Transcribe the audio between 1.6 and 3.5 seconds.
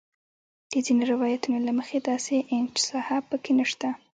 له مخې داسې انچ ساحه په